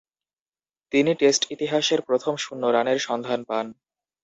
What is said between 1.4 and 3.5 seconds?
ইতিহাসের প্রথম শূন্য রানের সন্ধান